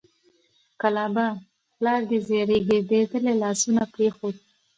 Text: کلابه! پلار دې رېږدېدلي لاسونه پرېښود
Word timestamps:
کلابه! 0.81 1.25
پلار 1.77 2.01
دې 2.09 2.17
رېږدېدلي 2.49 3.33
لاسونه 3.43 3.81
پرېښود 3.93 4.35